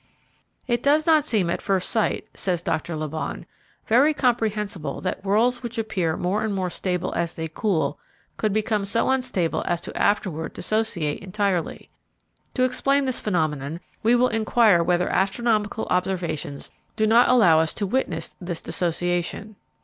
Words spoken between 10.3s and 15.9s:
dissociate entirely. To explain this phenomenon, we will inquire whether astronomical